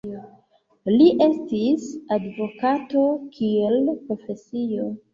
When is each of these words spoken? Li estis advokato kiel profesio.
Li 0.95 1.09
estis 1.25 1.87
advokato 2.17 3.07
kiel 3.39 3.81
profesio. 4.11 4.95